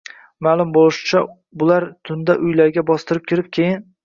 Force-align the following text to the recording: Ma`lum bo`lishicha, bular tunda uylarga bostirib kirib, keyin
Ma`lum 0.45 0.71
bo`lishicha, 0.77 1.21
bular 1.65 1.85
tunda 2.11 2.37
uylarga 2.49 2.87
bostirib 2.89 3.29
kirib, 3.35 3.53
keyin 3.61 3.87